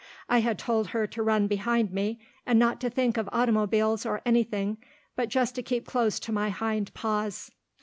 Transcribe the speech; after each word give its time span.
I 0.27 0.39
had 0.39 0.57
told 0.57 0.87
her 0.87 1.05
to 1.05 1.21
run 1.21 1.45
behind 1.45 1.91
me, 1.91 2.17
and 2.43 2.57
not 2.57 2.81
to 2.81 2.89
think 2.89 3.17
of 3.17 3.29
automobiles 3.31 4.03
or 4.03 4.23
anything, 4.25 4.77
but 5.15 5.29
just 5.29 5.53
to 5.53 5.61
keep 5.61 5.85
close 5.85 6.19
to 6.21 6.31
my 6.31 6.49
hind 6.49 6.91
paws. 6.95 7.51